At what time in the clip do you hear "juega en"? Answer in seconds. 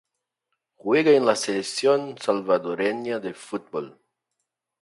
0.77-1.27